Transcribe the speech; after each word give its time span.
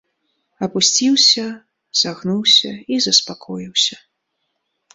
Апусціўся, 0.67 1.43
сагнуўся 2.01 2.71
і 2.97 2.99
заспакоіўся. 3.09 3.95